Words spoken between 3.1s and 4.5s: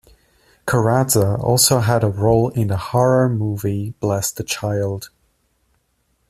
movie "Bless the